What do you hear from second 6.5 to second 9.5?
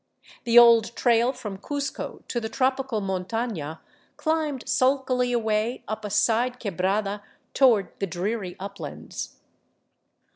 quebrada toward the dreary uplands.